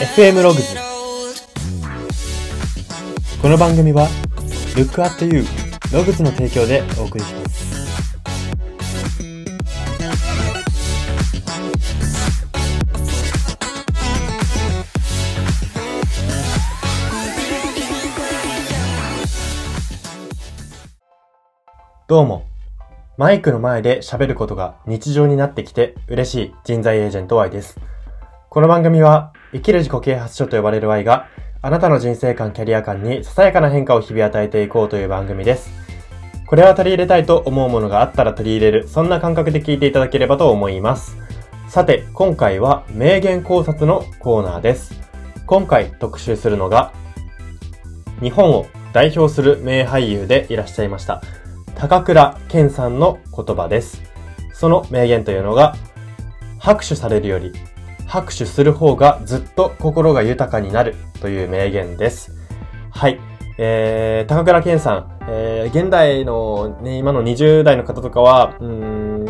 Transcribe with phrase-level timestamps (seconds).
[0.00, 0.76] FM ログズ
[3.42, 4.06] この番組は
[4.76, 5.42] Look at You
[5.92, 7.58] ログズの提供でお送りします。
[22.06, 22.46] どうも。
[23.16, 27.80] マイクの前で喋ることが日常になってきて嬉しい人材エージェント Y です。
[28.48, 31.28] この番組は生きる自己啓発書と呼ばれる Y が
[31.60, 35.70] あなたの人生観、キャリア観にささやかな変化を日々与えていこうという番組です。
[36.46, 41.16] これは取り入れたいと思うものがあったら取り入れる、そんな感覚で聞いていただければと思います。
[41.68, 44.98] さて、今回は名言考察のコーナーです。
[45.46, 46.92] 今回特集するのが、
[48.20, 51.22] 日本を代表する名俳優でいらっしゃいました、
[51.74, 54.02] 高倉健さんの言葉です。
[54.52, 55.74] その名言というのが、
[56.58, 57.52] 拍手されるより
[58.08, 62.32] 拍手する方がずっと心が豊かになるという名言です。
[62.90, 63.20] はい。
[63.58, 69.24] えー、高倉健さん、えー、現代のね、今の20代の方とかは、うん、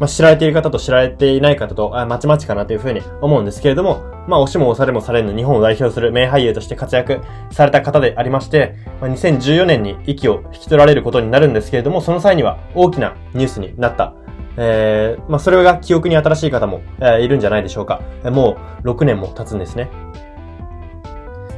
[0.00, 14.14] まあ、知られている方と知られていない方と、あまちまちかなというふうに思うんですけれども、まあ、押しも押されもされぬ日本を代表する名俳優として活躍された方でありまして、まあ、2014年に息を引き取られることになるんですけれども、その際には大きなニュースになった
[14.62, 18.02] えー、まあ、それが記憶に新しい方も、えー、いるんじゃないでしょうか。
[18.24, 19.88] もう6年も経つんですね。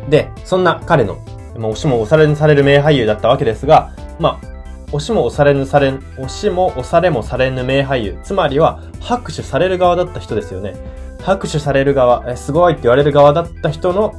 [0.09, 1.17] で、そんな彼の、
[1.57, 4.47] まあ、押しも押されぬされる名俳優だったわけですが、まあ、
[4.93, 8.19] 押しも押されぬされ、押しも押されもされぬ名俳優。
[8.23, 10.75] つまりは、拍手される側だった人ですよね。
[11.21, 14.15] 拍手される側、えすごいって言われる側だった人の、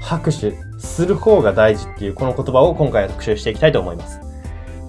[0.00, 4.18] 拍手する方が大事っていうこの言葉を今回は特集していきたいと思います。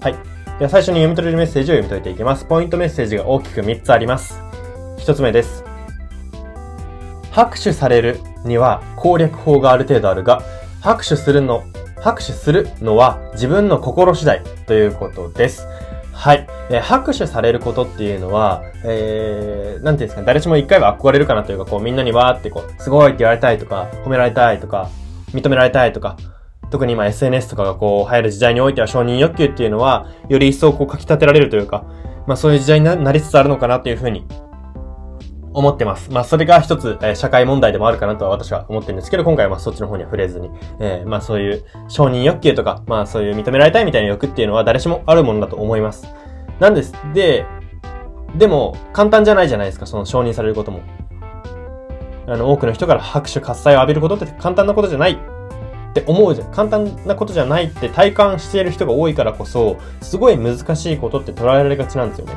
[0.00, 0.31] はい。
[0.62, 2.44] では最初に読み取れるメッセージを読み解いていきます。
[2.44, 4.40] ポイントメッセージが大きく3つあります。
[4.98, 5.64] 1つ目です。
[7.32, 10.40] 拍手されるには攻略法がある程度あるが、
[10.80, 11.64] 拍手するの、
[12.00, 15.66] 拍手するのは自分の心次第ということです。
[16.12, 16.46] はい。
[16.70, 24.90] えー、拍手されることっていうのは、えー、なんていうんですかね、誰しも一回は憧れるかなというか、こうみんなにわーってこう、すごいって言われたいとか、褒められたいとか、
[25.32, 26.16] 認められたいとか、
[26.72, 31.84] 特に今 SNS とかがこう流行る時代においては承認欲求っていうのは、より一層こう書き立てられるというか、
[32.26, 34.24] まあそういう時代になりつつあるのかなというふうに
[35.52, 36.10] 思ってます。
[36.10, 40.48] まあそれが一つ、えー、社会問題でもあるかなとは私は思ってるんですけど、今回はまあそっちの方には触れずに、
[40.80, 46.06] えー、まあそういう承認欲求とか、まあそういう認められたいみたいな欲っていうのは誰しもあるものだと思います。
[46.58, 46.94] なんです。
[47.12, 47.44] で、
[48.34, 50.80] でも簡単じゃないじゃないですか、その承認されることも。
[52.26, 55.18] あの、多くの人から拍手喝采を浴びることって簡単なことじゃない
[55.92, 56.50] って思うじゃん。
[56.50, 62.34] 簡単なことじゃないって体感している人が多いからこそ、すごい難しいことって捉えられがちなんですよね。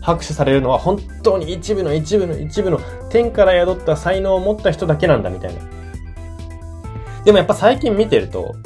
[0.00, 5.60] 拍手されるのは本当に一部の一部の一部の天から宿った才能を持った人だけなんだみたいな。
[7.24, 8.56] でもやっぱ最近見てると、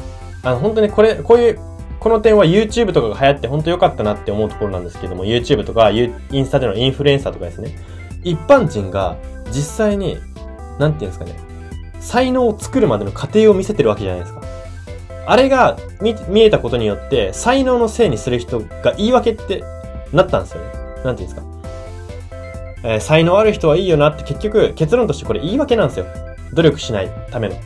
[0.43, 1.61] あの本当にこれ、こういう、
[2.01, 7.77] この点は YouTube とかが流行って本当良かったなって思うところなんですけども、YouTube とかインスタでのインフルエンサーとかですね。
[8.25, 9.19] 一般人が
[9.51, 10.17] 実際に、
[10.79, 11.35] なんていうんですかね、
[12.07, 14.41] 才能を作るまでの過程を見せてるわけじゃないですか。
[15.27, 19.65] あれが見見えたことによって、才能のせいにする人が言い訳って
[20.13, 20.71] なったんですよね。
[21.05, 21.43] なんていうんですか。
[22.85, 26.07] えー、才能ある人はいいよなって結局結論としてこれ言い訳なんですよ。
[26.53, 27.57] 努力しないための。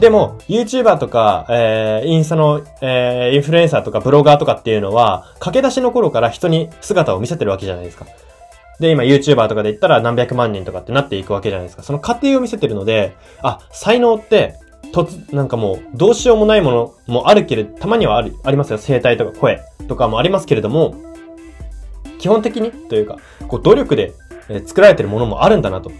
[0.00, 8.06] でも、YouTuber とか、えー、インスタの、えー、インフルエンサーとかブロガーとかっていうのは、駆け出しの頃から人に姿を見せてるわけじゃないですか。
[8.80, 11.82] で、今 YouTuber とかで言ったら何百万人とかってなっていくわけじゃないですか。
[11.82, 14.54] その過程を見せてるので、あ、才能って、
[14.92, 18.78] 突、なんかもう、どうしようもないものもあるけれど、たまにはある、ありますよ。
[18.78, 20.96] 声帯とか声とかもありますけれども、
[22.18, 24.14] 基本的にというか、こう、努力で、
[24.66, 25.92] 作られてるものもあるんだなと。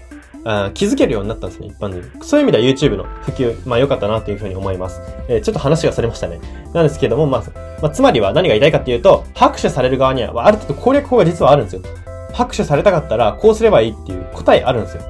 [0.42, 2.24] あ気づけるようになったんですね、一般人。
[2.24, 5.00] そういう意味では YouTube の普及、まあ良かったなというふうに思います。
[5.28, 6.41] えー、ちょっと話がそれましたね。
[6.72, 7.42] なんですけども、まあ、
[7.82, 11.83] まあ、つまりは何が言いたいかっていうと、拍手される側には、ある程度攻略法が実はあるんですよ。
[12.32, 15.03] 拍手されたかったら、こうすればいいっていう答えあるんですよ。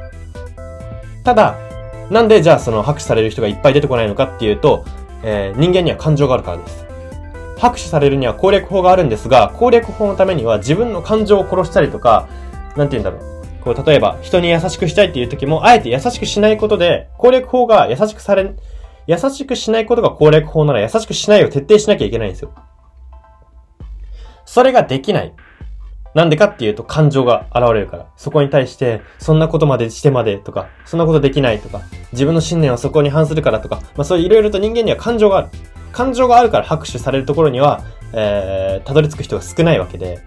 [1.25, 1.57] ただ、
[2.11, 4.85] なんでじゃあその拍手される人がいっぱい出てこないのかっていうと、
[5.23, 6.87] えー、人間には感情があるからです。
[7.59, 12.27] 拍手されるには攻略法があるんですが、攻略法のためには自分の感情を殺したりとか、
[12.77, 13.41] なんて言うんだろう。
[13.63, 18.55] こう、例えば、人に優しくしたいっていう時も、あえて優しくしないことで、攻略法が優しくされ、
[19.07, 22.55] 優しくしないことが攻略法なら優しくしないを徹底しなきゃいけないんですよ。
[24.47, 25.35] それができない。
[26.15, 28.07] なんでかっていうと感情が現れるから。
[28.17, 35.49] そこに対して、そんなことまでしてまでとか、そんなことできないとか、自分の信念はそこに反するからとか、まあそういういろいろと人間には感情がある。
[35.93, 40.23] 感情があるから拍手されるところには、えー、たどり着く人が少ないわけで、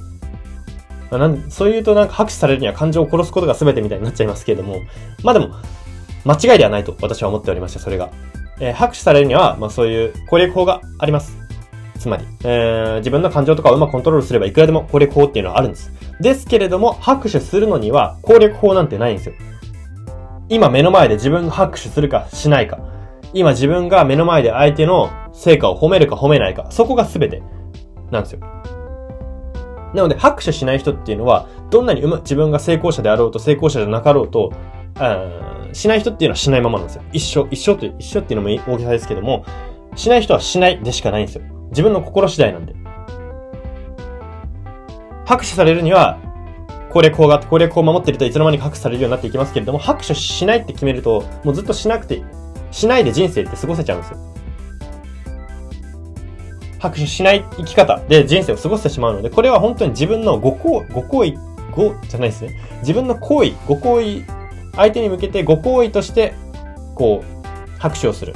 [1.10, 4.82] まあ、なんそう言うとなんか拍手されるには感情を殺すことが全てみたいになっちゃいますけれども、
[5.24, 5.56] まあでも、
[6.26, 8.12] 間違いではないと私は思っておりまして、それが。
[8.60, 11.43] えー、拍手されるには、まあそういう攻略法があります。
[12.04, 15.90] つまり、えー、自分の感情とかをうまくコントロールすればいくらでも攻略法っていうのはあるんです。
[16.20, 19.36] ですけれども、拍手するのには攻略法なんてないんですよ。
[20.50, 22.80] 今目の前で自分が拍手するかしないか。
[23.34, 26.68] 今自分が目の前で相手の成果を褒めるか褒めないか。
[26.72, 27.42] そこが全て
[28.12, 28.40] なんですよ。
[29.94, 34.52] なので、拍手しない人っていうのは、どんなにうま、自分が成功者であろうと成功者じゃなかろうと、
[35.72, 37.04] しない人っていうのはしないままなんですよ。
[37.14, 39.46] 一緒、一緒という、一緒っていうのも大げさですけども、
[39.96, 41.44] しない人はしないでしかないんですよ。
[41.74, 42.74] 自分の心次第なんで。
[45.26, 46.20] 拍手されるには、
[46.92, 52.24] 攻略法があって、攻略法を守ってるといつの間にか拍手されるようになっていきますけれども、拍手しないって決めると、もうずっとしなくて、
[52.72, 54.18] しないで人生って過ごせちゃうんですよ。
[56.80, 61.34] 拍手しない生き方で人生を過ごしてしまうので、これは本当に自分のご行ご行為、
[61.72, 62.60] ご、じゃないですね。
[62.82, 64.24] 自分の行為、ご行為、
[64.76, 66.34] 相手に向けてご行為として、
[66.94, 68.36] こう、拍手をする。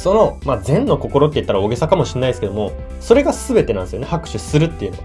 [0.00, 4.06] その、まあ、善の心って言ったら大げさかもしれないですけども、それが全てなんですよね。
[4.06, 5.04] 拍手するっていうのは。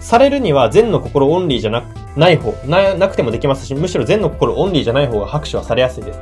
[0.00, 6.20] されるには善の心オンリーじゃなく、ない方、な、なくてもできますし、むしろ善の心オンリーじゃない方が拍手はされやすいです。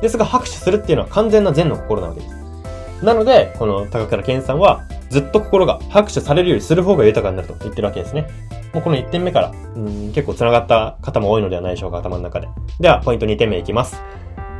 [0.00, 2.34] ですが拍手するっていうのは完全な善の心なわけです。
[3.04, 8.28] なので、この高倉健さんは、ずっと心が拍手されるよりする方が豊かになると言ってるわけですね。
[8.72, 12.48] もうこの1点目から、うん、結構繋がった方も多いのではないでしょうか、頭の中で。
[12.78, 14.00] では、ポイント2点目いきます。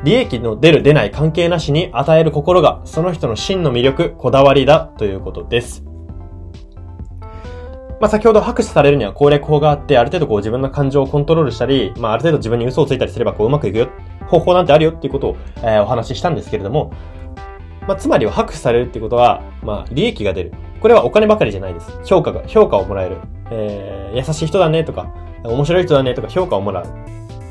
[0.05, 5.83] 利益の出る出ない関係なしに与える心が、その人の真の魅力、こだわりだということです。
[8.01, 13.89] まあ、先ほど拍手されるには攻略法があって、ある程度こう自分の感情をコントロールしたり、まあ、ある程度自分に嘘をついたりすればこううまくいくよ、
[14.27, 16.93] 方法なんてあるよっていうことを、えー、お話ししたんですけれども、
[17.89, 20.53] まあ、つまりは拍手されるってことは、まあ、利益が出る。
[20.81, 21.99] これはお金ばかりじゃないです。
[22.05, 23.17] 評価が、評価をもらえる。
[23.51, 26.87] えー、優しい人だねとか、面白い人だねとか評価をもらう。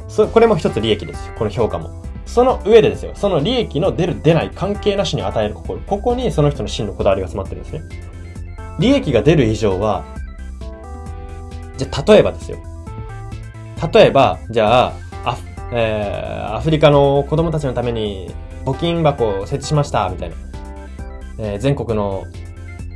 [0.07, 1.33] そ、これも一つ利益です。
[1.35, 1.89] この評価も。
[2.25, 5.79] その上でですよ、その利益の出る出ない関係なしに与える心。
[5.81, 7.81] ここにその人の真のこだわりが詰まってるんですね。
[8.79, 10.03] 利益が出る以上は、
[11.77, 12.57] じゃ、例えばですよ。
[13.93, 14.93] 例えば、じゃあ、
[15.25, 15.37] あ
[15.71, 18.31] えー、アフリカの子供たちのために
[18.65, 20.35] 募金箱を設置しました、みたいな。
[21.39, 22.25] えー、全国の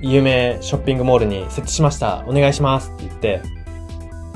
[0.02, 3.57] 有名ショッピングモールに設置しました、お願いしますって言って、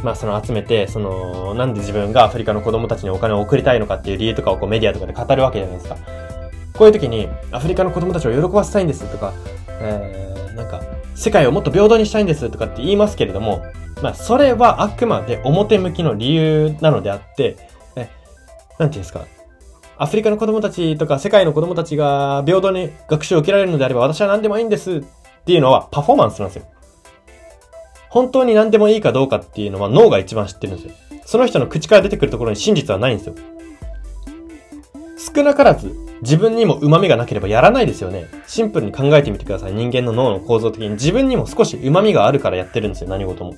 [0.04, 5.98] まあその集めて、その、なんで自分がアフリカの子供たちにお金を送りたいのかっていう理由とかをこうメディアとかで語るわけじゃないですか。
[6.74, 9.34] こういう時に、アフリカの子供たちを喜ばせたいんですとか、
[9.80, 10.82] えー、なんか、
[11.16, 13.64] 世界をもっと平等にしたいんですとかって言いますけれども、
[14.02, 17.58] まあ、それはあくまで表向きの理由なのであって、
[17.96, 18.10] え、
[18.80, 19.26] なんていうんですか。
[19.98, 25.04] アフリカの子供たちとか世界の子供たちが平等に学習を受けられるのであれば私は何でもいいんですっ
[25.46, 26.66] ていうのはパフォーマンスなんですよ。
[28.12, 30.94] 本当に何でもいいかどうかっていうのは脳が一番知ってるんですよ。
[31.26, 33.36] その人の口から出てくるところに真実はないんですよ。
[35.34, 38.28] 少なからず自分にも旨味がなければやらないですよね。
[38.48, 39.74] シンプルに考えてみてください。
[39.74, 43.10] 人間の脳の構造的に自分にも少し旨味があるからやってるんですよ。
[43.10, 43.56] 何事も。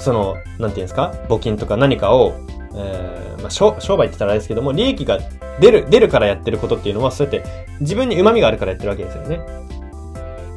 [0.00, 1.14] その、なんていうんですか？
[1.28, 2.34] 募金とか何かを、
[2.74, 5.20] えー、まあ、商売って言ったらあれですけども、利益が
[5.60, 7.48] 出る、出るからやってることっていうのは、そうやって
[7.80, 9.40] 自分に旨味があるからやってるわけですよね。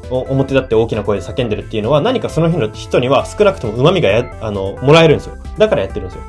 [0.09, 5.37] 表だって大きな声で叫んでるっていうのは、何かその日の人には少なくとも旨味がや、あの、もらえるんですよ。
[5.57, 6.23] だからやってるんですよ。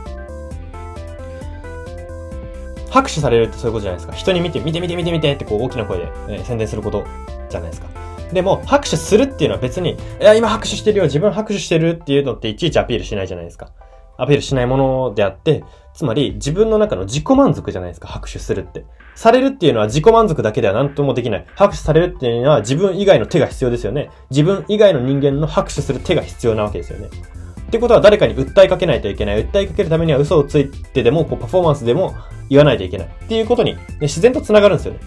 [2.90, 4.12] 拍手されるってそういうことじゃないですか。
[4.14, 7.04] 人に見て、見て見て見て見てってこう大きな声で、え、宣伝すること
[7.49, 7.88] じゃないですか。
[8.32, 13.70] でも、拍手するっていうのは別に、いや、今拍手してるよ、自分拍手してるっていうのっていちいちアピールしないじゃないですか。
[14.16, 18.85] アピールしないものであって、つまり自分の中の自己満足じゃないですか、拍手するって。
[19.18, 21.46] されるっていうのは自己満足だけでは何ともできない。
[21.56, 24.10] 拍手されるっていうのは自分以外の手が必要ですよね。
[24.30, 27.08] 自分以外の人間の拍手する手が必要なわけですよね。
[27.08, 29.44] ってことは誰かに訴えかけないといけない。
[29.44, 32.14] 訴えかけるためには嘘をついてでも、こうパフォーマンスでも
[32.48, 33.08] 言わないといけない。
[33.08, 35.00] っていうことに、ね、自然と繋がるんですよね。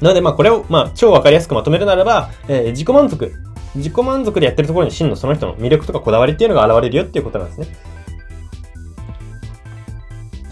[0.00, 3.32] なので、まあこれを、まあ超わかりやすくまとめるならば、えー、自己満足。
[3.74, 7.93] 自己満足でやってるところに真のその人の魅力とかこだわりっていうのが現れるよっていうことなんですね。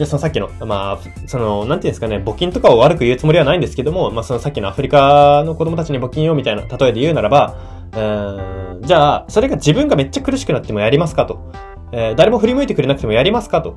[0.03, 7.57] じゃあそのさっきの、まあ、その、なんていうんですかね、募金とかを悪く言うつもりはないんですけども、まあそのさっきのアフリカの子供たちに募金をみたいな例えで言うならば、
[7.93, 11.53] うーん、じゃあ、それが自分がめっちゃ苦しくなってもやりますかと。
[11.93, 13.77] えー、誰も振り向いてくれなくてもやりますかと。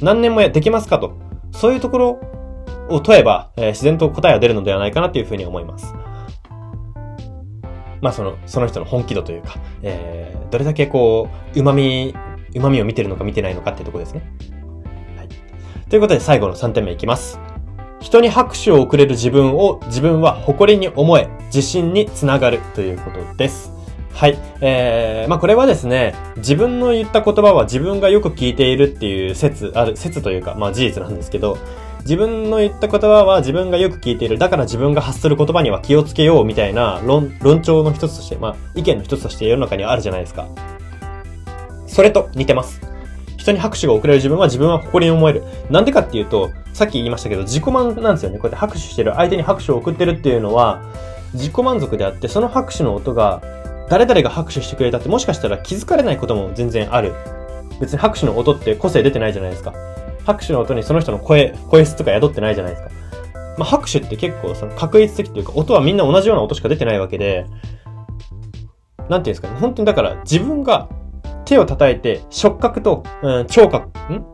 [0.00, 1.18] 何年もできますかと。
[1.50, 2.20] そういうところ
[2.88, 5.92] を問えば、えー、自然と答えは出るのではないかなというふうに思います。
[8.00, 12.14] まあその、その人の本気度というか、えー、どれだけこう、旨味、
[12.54, 14.22] 旨味を見てるのか見てないのかっていうとこですね。
[15.94, 17.38] ということで最後の3点目いきます。
[18.00, 23.70] 人に拍手を送れる自分を自分は誇りに思え、自信につながるということです。
[24.12, 24.36] はい。
[24.60, 31.58] えー、まあこれはですね、自分の言った言葉は自分がよく聞いているっていう説、ある、説というか、まあ事実なんですけど、
[32.00, 34.36] 自分の言った言葉は自分がよく聞いている。
[34.36, 40.48] だから自分が発する言葉には気をつけようみたいな論、論調の一つとして、まあ意見の一つとして世の中にはあるじゃないですか。
[41.86, 42.93] それと似てます。
[43.36, 45.44] 人に拍手が送れる自分は自分は誇りに思える。
[45.70, 48.38] なんでかっていうと、さっき言いましたけど、自己満なんですよね。
[48.38, 50.82] こうやって拍手してる、相手に拍手を送ってるっていうのは、
[51.34, 53.42] 自己満足であって、その拍手の音が、
[53.88, 57.12] 誰々が拍手してくれたってもしかしたら気づかれないことも全然ある。
[57.80, 59.74] 別に拍手の音って個性出てないじゃないですか。
[60.24, 62.90] 拍手の音にその人の声、声質とか宿ってないじゃないですか。
[63.58, 67.46] まあ、拍手って結構その確率的というか、音はみんな同じような音しか出てないわけで、
[69.08, 69.56] なんていうんですかね。
[69.60, 70.88] 本当にだから自分が
[71.44, 74.24] 手を叩いて触覚と、うん、聴覚、ん？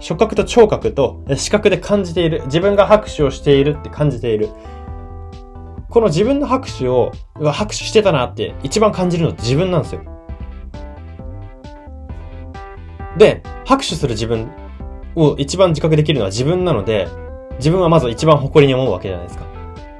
[0.00, 2.42] 触覚と聴覚と視覚で感じている。
[2.46, 4.48] 自分が拍手をしているって感じている。
[5.90, 7.12] この自分の拍手を、
[7.52, 10.02] 拍手してたなって一番感じるのって自分なんですよ。
[13.18, 14.48] で、拍手する自分
[15.16, 17.08] を一番自覚できるのは自分なので、
[17.58, 19.44] 自分はまず一番誇りに思うわけじゃないですか。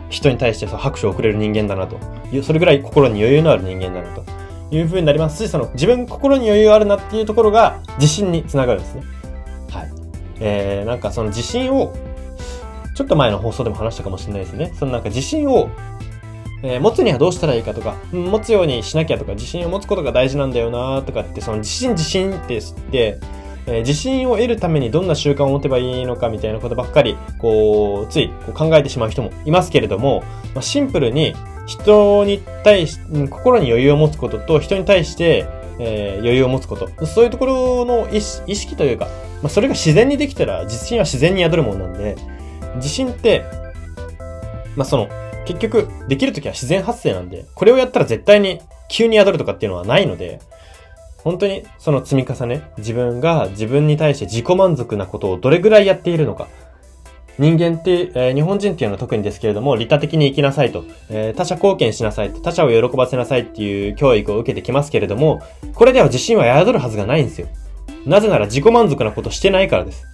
[0.09, 1.99] 人に対してそう拍手を送れる人間だなと。
[2.43, 4.40] それぐらい心に余裕のある人間だなと。
[4.71, 9.03] いう風になりますし、その自分心に余裕あるなっていうところが自信につながるんですね。
[9.71, 9.91] はい。
[10.41, 11.93] えー、なんかその自信を、
[12.95, 14.73] ちょっと前の放送でも話したかもしれないですね。
[14.79, 15.71] そのなんか自信を、
[16.63, 23.19] えー、持つにはどうしたらいいかとか、持つようにしなきゃとか、自信を持つことが大事なんだよなとかって、その自信自信って知って、
[23.67, 30.23] えー、自信を得るためにどんな習慣を持てばいいのかみたいなことばっかり、こう、ついこう考えてしまう人もいますけれども、
[30.55, 31.35] まあ、シンプルに
[31.71, 32.99] 人に対し、
[33.31, 35.47] 心に余裕を持つことと人に対して、
[35.79, 37.07] えー、余裕を持つこと。
[37.07, 39.07] そういうところの意識というか、
[39.41, 42.17] まあ、それが自然にできたら自信は自然に宿るものなんで、
[42.77, 43.45] 自信って、
[44.75, 45.09] まあ、その、
[45.47, 50.41] 結局、できるときは自然発生なんで、これをやったら絶対に急に宿るとかっていうのはないので、
[51.19, 56.49] 本当にその積み重ね、自分が自分に対して自己満足なことをどれぐらいやっているのか。
[57.41, 65.41] 人間って、えー、日本人っていうのは特にですけれども、利他的に生きなさいと、えー、他者貢献しなさいと他者を喜ばせなさいっていう教育を受けてきますけれども、
[65.75, 67.49] これでは自信は宿るはずがないんですよ。
[68.05, 70.07] なぜなら自己満足なことしてないからです。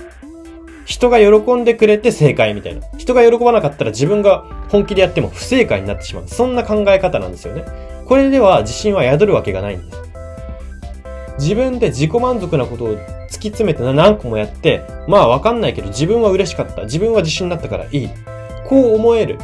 [0.84, 2.82] 人が喜んでくれて正解みたいな。
[2.96, 6.28] 人が喜ばなかったら自分が本気でやっても不正解になってしまう。
[6.28, 7.64] そんな考え方なんですよね。
[8.06, 10.15] これでは自信は宿るわけがないんです。
[11.38, 16.84] 自分で自己満足なことを突き詰めて何個もやって、まあわかんないけど自分は嬉しかった。
[16.84, 18.08] 自分は自信になったからいい。
[18.68, 19.38] こう思える。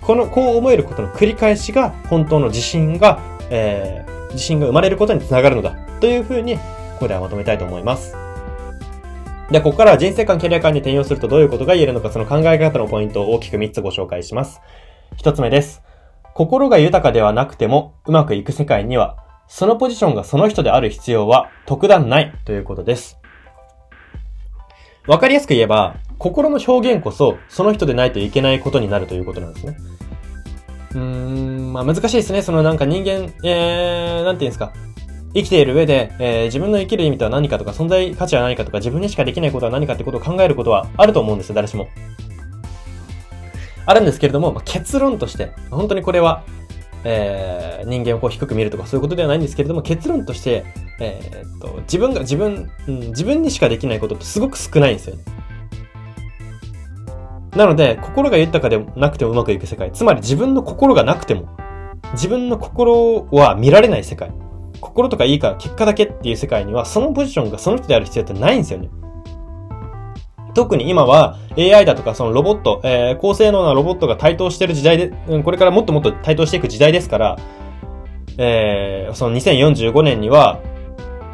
[0.00, 3.20] この、こう思えることの繰り返しが本当の自信が、
[3.50, 5.72] えー、自信が生まれることにつながるのだ。
[6.00, 6.62] というふうに、こ
[7.00, 8.16] こではまとめたいと思います。
[9.50, 14.60] で、ここからは人生観、キャリア観に転用するとどういうことが言えるのか、その考え方のポイントを大きく3つご紹介します。
[15.18, 15.82] 1つ目です。
[16.34, 19.16] 心が豊かではなくてもうまくいく世界には
[19.52, 23.18] そのポジションがその人である必要は特段ないということです。
[25.08, 29.76] わかりやすく言えば、心の表現こそその人でないといけないことになるということなんですね。
[30.92, 32.42] うーん、まあ難しいですね。
[32.42, 34.72] そのなんか人間、えー、なんていうんですか。
[35.34, 41.88] 生きている上で、えー、自分の生きる意味とは何かとか、存在価値は何かとか、自分にしかできないことは何かってことを考えることはあると思うんですよ、誰しも。
[43.84, 46.44] あるんですけれども、まあ、結論として、本当にこれは、
[47.04, 50.64] えー、人間をこう低く見るとかそういうことではないんですけれども、結論として、
[51.00, 55.22] えー、っと、自分が、自分、うん、自分にしかできないことってすごく少ないんですよね。
[57.56, 59.90] なので、心が豊かでなくてもうまくいく世界。
[59.92, 61.48] つまり自分の心がなくても、
[62.12, 64.30] 自分の心は見られない世界。
[64.80, 68.88] 心とかいいから結果だけっていう世界には、そのポジションがその人である必要ってないんですよね。
[70.54, 77.38] 特に今は AI だとかそのロボット、えー、高性能なロボットが台頭してる時代で、うん、これからもっともっと台頭していく時代ですから、
[78.38, 80.60] えー、その2045年には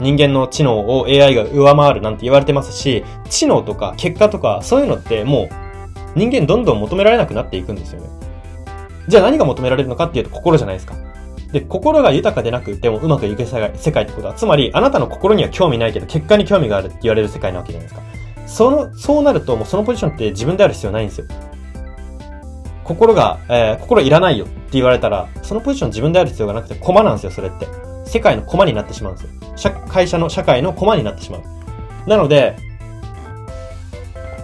[0.01, 5.49] 人間の知能を AI が上回るなんて言われてますし、知能とか結果とかそういうのってもう
[6.19, 8.09] 人間どんどん求められなくなっていくんですよね。
[9.09, 10.95] じゃあ何が求められるのかっていうと心じゃないですか。
[11.53, 18.26] で、心が豊かでなくてもうまくいく世界世界ってことは、つまりあなたの心には興味ないけど結果に興味があるって言われる世界なわけじゃないですか。
[18.47, 21.27] その、そうなるともうそのポジションって自分である必要ないんですよ。
[22.85, 27.67] 心が、えー、心いらないよって言われたら、そのポジション自分である必要がなくて、コマなんですよ、それって。
[28.05, 29.23] 世界のコマになってしまうんで
[29.57, 29.73] すよ。
[29.89, 31.43] 会社の、社会のコマになってしまう。
[32.09, 32.57] なので、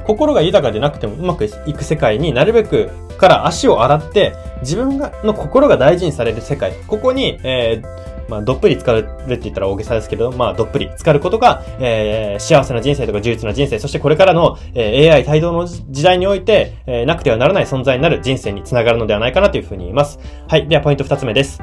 [0.05, 6.73] 心が豊かでなくてもうまくいく世界になるべくから足を洗って、自分がの心が大事にされる世界。
[6.89, 20.19] ここに、えー、まあ、どっぷり浸かるって言ったら大げさですけど、まあ、どっぷり浸かることが、えー、幸せな人生とか充実な人生、そしてこれからの、えー、AI 帯同の時代において、えー、なくてはならない存在になる人生につながるのではないかなというふうに言います。
[20.49, 20.69] はい。
[20.69, 21.63] では、ポイント二つ目です。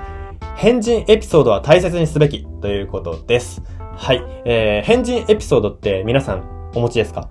[0.55, 3.61] 変人エピソードは大切にすべきということです。
[3.95, 4.21] はい。
[4.45, 7.29] えー、変人エピソードって皆さんお持ちですか？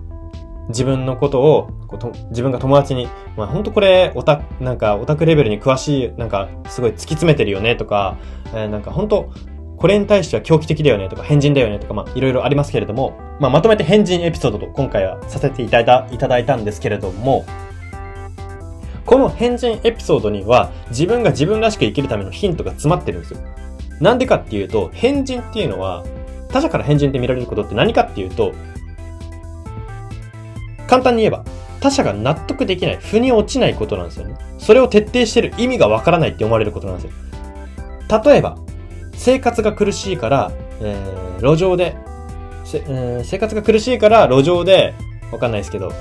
[0.69, 8.17] 自分のことを、こと自分が友達に、まあ本当これ、オタ、なんかオタクレベルに詳しい、なんかすごい突き詰めてるよねとか、
[8.53, 9.31] えー、なんか本当
[9.77, 17.45] これに対しては狂気的だよねとか変人だよねとか、まあいろいろありますけれども、まあまとめて変人エピソードと今回はさせていただいた、いただいたんですけれども、
[19.05, 23.39] この変人エピソードには自分が自分らしく生きるためのヒントが詰まってるんですよ。
[23.99, 26.05] なんでかっていうと、変人っていうのは、
[26.49, 28.53] 他者から変人って見られることって何かっていうと、
[30.89, 31.43] 簡単に言えば、
[31.81, 34.35] 他者が納得できない、腑に落ちないことなんですよね。
[34.57, 37.11] それを徹底してる意味がわからないって思われることなんですよ。
[38.25, 38.57] 例えば、
[39.13, 41.95] 生活が苦しいから、えー、路上で、
[42.73, 44.95] えー、生活が苦しいから路上で、
[45.31, 45.93] わかんないですけど、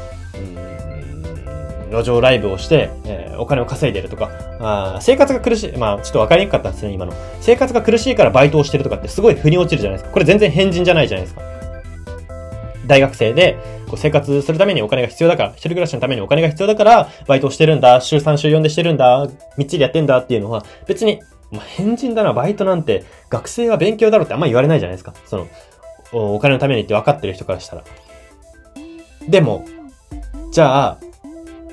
[1.91, 4.31] 路上ライブをして、えー、お金を稼いでるとか、
[4.61, 7.13] あ生活が苦しい、まあちょっとわかりにくかったんですね、今の。
[7.43, 10.13] 生活が苦しいからバイトをしてるとかってすごい腑に落ちるじゃないですか。
[10.13, 11.43] これ全然変人じゃないじゃないですか。
[12.87, 25.15] 大学生で、こう生活するためにお金が必要だから、一人暮らしのためにお金が必要だから、バイトをしてるんだ、週3週4でしてるんだ、みっちりやってんだっていうのは、別に、まあ、変人だな、バイトなんて、学生は勉強だろってあんま言われないじゃないですか。
[25.27, 25.49] その、
[26.13, 27.85] お金のためにって分かってる人からしたら。
[29.29, 29.65] でも、
[30.53, 30.99] じゃあ、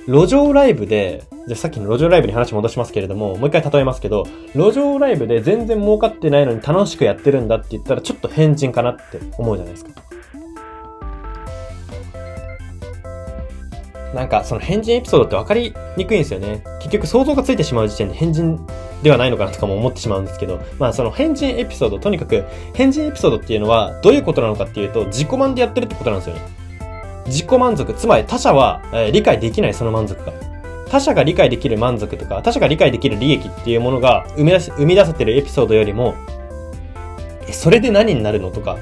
[0.07, 9.91] 路上ライブで、じゃあさっきの路上ライブに話戻しますけれども、もう一回例えますけど、路上ライブで全然儲かってないのに楽しくやってるんだって言ったらちょっと変人かなって思うじゃないですか。
[14.15, 16.63] なんか、その変人エピソードって分かりにくいんですよね。
[16.79, 18.65] 結局想像がついてしまう時点で変人
[19.03, 26.41] ではないのかなとかも思ってしまうんですけど、まあその変人エピソード、とにかく変人エピソードっていうのはどういうことなのかっていうと、自己満でやってるってことなんですよね。
[27.25, 30.31] 自己満足、つまり他者は、えー、理解できないその満足が。
[30.89, 36.15] 他者が理解できる満足とか、他者が理解できる利益っていうものが生み出し、生み出せてるエピソードよりも、
[37.49, 38.77] え、それで何になるのとか、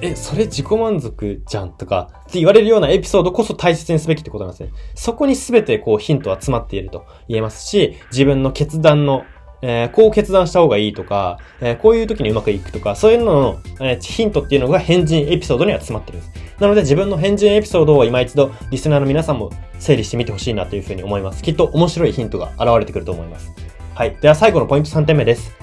[0.00, 4.70] え、それ自己満足じゃんとか、って言われるようなエピソードこそ大切にすべきってことなんですね。
[4.94, 9.24] そこに全てこうヒントは詰まっていると言えますし、自分の決断の、
[9.60, 16.32] えー、こう決断した方がいいとか、えー、こういう時にうまくいくとか、そういうのの、えー、ヒントっていうのが変人エピソードには詰まってるんです。
[16.60, 21.42] なので自分の変人エピソードを今一度リスナーの皆さんも整理してみてほしいなというふうに思います。
[21.42, 23.52] きっと面白いヒントが現れてくると思います。
[23.94, 24.16] はい。
[24.20, 25.56] では最後のポイント3点目です。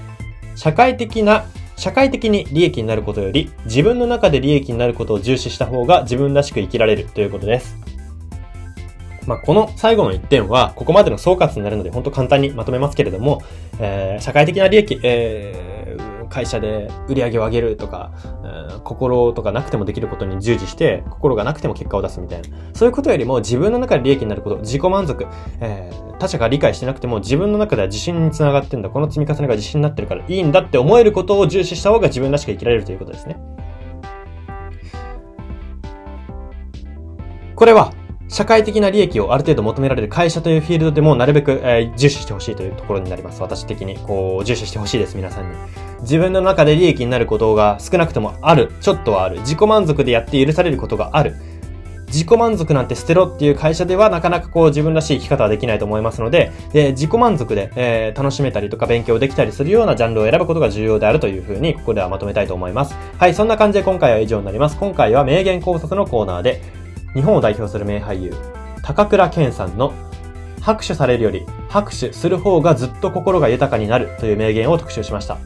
[0.56, 7.76] 社会的な社会的に利益になることより、自分の中で利益になることを重視した方が自分らしく生きられるということです。
[9.28, 13.42] まあ、この最後の1点は、ここまでの総括になるので、本当簡単にまとめますけれども、
[13.80, 15.75] えー、社会的な利益、えー、
[16.36, 18.12] 会社で売り上げを上げるとか、
[18.44, 22.50] えー、心とかなくてもできることに従事して、心がなくても結果を出すみたいな。
[22.74, 25.26] そういうことよりも自分の中で利益になること、自己満足、
[25.62, 28.90] えー、他者が理解してなくても自分の中では自信につながってんだ。
[28.90, 33.38] この積み重ねが自信になってるからいいんだって思えることを重視した方が自分らしく生きられるということですね。
[37.56, 37.94] これは、
[38.28, 43.42] 社会的な利益をある程度求められる会社というフィールドでもなるべく、えー、重視してほしいというところになります。
[43.42, 43.98] 私的に。
[43.98, 45.56] こう、重視してほしいです、皆さんに。
[46.02, 48.72] 自分の中で利益になることが少なくともある。
[48.82, 49.40] ちょっとはある。
[49.40, 51.36] 自己満足でやって許されることがある。
[52.08, 62.96] 自己満足なんて捨てろっていう会社ではなかなかこう自分らしい生き方はできないと思いますので、で自己満足で、えー、楽しめたりとか勉強できたりするようなジャンルを選ぶことが重要であるというふうにここではまとめたいと思います。
[63.18, 64.78] はい、そんな感じで今回は以上になります。
[64.78, 66.62] 今回は名言考察のコーナーで、
[67.16, 68.34] 日本を代表する名俳優、
[68.84, 69.94] 高倉健さんの
[70.62, 75.38] 拍手されるより拍手する方がずっと心が豊かになるという名言を特集しました。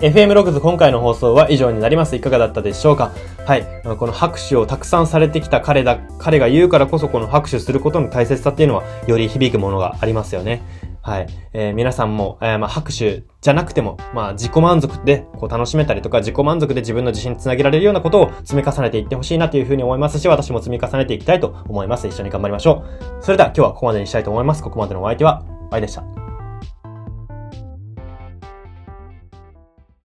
[0.00, 2.16] FM ログズ今回の放送は以上になります。
[2.16, 3.12] いかがだったでしょうか？
[3.46, 3.66] はい。
[3.98, 10.62] この拍手をたくさんされてきた彼だ、彼が言うからこそこの拍手することの大切さっていうのはより響くものがありますよね。
[11.06, 11.28] はい。
[11.52, 22.08] えー、皆さんも、えー、まあ、拍手じゃなくても、まあ、自己満足でこう楽しめたりとか、自己満足で自分の自信につなげられるようなことを積み重ねていってほしいなというふうに思いますし、私も積み重ねていきたいと思います。
[22.08, 22.84] 一緒に頑張りましょ
[23.20, 23.22] う。
[23.22, 24.64] それでは今日はここまでにしたいと思います。
[24.64, 26.25] ここまでのお相手は、バイでした。